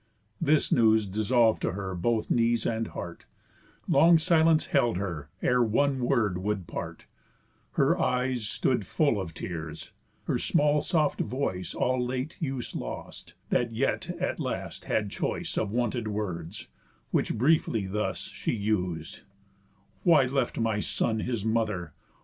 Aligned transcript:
This 0.41 0.71
news 0.71 1.05
dissolv'd 1.07 1.61
to 1.61 1.73
her 1.73 1.93
both 1.93 2.31
knees 2.31 2.65
and 2.65 2.87
heart, 2.87 3.25
Long 3.87 4.17
silence 4.17 4.65
held 4.65 4.97
her 4.97 5.29
ere 5.43 5.61
one 5.61 5.99
word 5.99 6.39
would 6.39 6.65
part, 6.65 7.05
Her 7.73 7.99
eyes 8.01 8.47
stood 8.49 8.87
full 8.87 9.21
of 9.21 9.35
tears, 9.35 9.91
her 10.23 10.39
small 10.39 10.81
soft 10.81 11.19
voice 11.21 11.75
All 11.75 12.03
late 12.03 12.35
use 12.39 12.73
lost; 12.75 13.35
that 13.51 13.73
yet 13.73 14.09
at 14.19 14.39
last 14.39 14.85
had 14.85 15.11
choice 15.11 15.55
Of 15.55 15.69
wonted 15.69 16.07
words, 16.07 16.67
which 17.11 17.35
briefly 17.37 17.85
thus 17.85 18.21
she 18.21 18.53
us'd: 18.57 19.21
"Why 20.01 20.23
left 20.25 20.57
my 20.57 20.79
son 20.79 21.19
his 21.19 21.45
mother? 21.45 21.93